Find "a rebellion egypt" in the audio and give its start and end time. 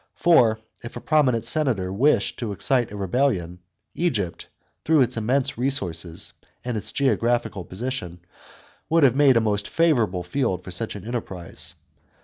2.91-4.47